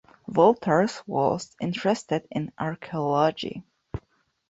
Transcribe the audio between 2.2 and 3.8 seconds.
in archaeology.